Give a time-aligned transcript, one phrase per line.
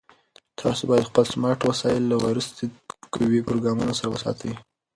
[0.59, 2.71] تاسو باید خپل سمارټ وسایل له ویروس ضد
[3.15, 4.51] قوي پروګرامونو سره وساتئ.